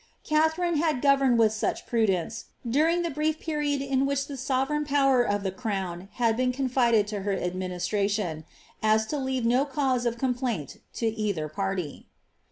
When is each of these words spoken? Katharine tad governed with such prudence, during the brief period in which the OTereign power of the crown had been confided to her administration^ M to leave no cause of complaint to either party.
Katharine 0.23 0.79
tad 0.79 0.99
governed 0.99 1.37
with 1.37 1.53
such 1.53 1.85
prudence, 1.85 2.45
during 2.67 3.03
the 3.03 3.11
brief 3.11 3.39
period 3.39 3.83
in 3.83 4.07
which 4.07 4.25
the 4.25 4.33
OTereign 4.33 4.83
power 4.83 5.21
of 5.21 5.43
the 5.43 5.51
crown 5.51 6.09
had 6.13 6.35
been 6.35 6.51
confided 6.51 7.05
to 7.09 7.21
her 7.21 7.37
administration^ 7.37 8.43
M 8.81 8.99
to 9.09 9.17
leave 9.19 9.45
no 9.45 9.63
cause 9.63 10.07
of 10.07 10.17
complaint 10.17 10.77
to 10.95 11.05
either 11.05 11.47
party. 11.47 12.07